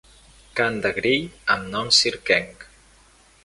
[0.59, 2.69] Cant de grill amb nom circenc.